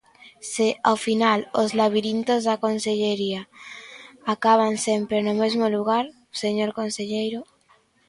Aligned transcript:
Se, 0.53 0.67
ao 0.89 0.97
final, 1.05 1.39
os 1.61 1.69
labirintos 1.79 2.41
da 2.47 2.59
Consellería 2.65 3.41
acaban 4.33 4.73
sempre 4.87 5.17
no 5.21 5.33
mesmo 5.41 5.65
lugar, 5.75 6.05
señor 6.41 6.69
conselleiro. 6.79 7.39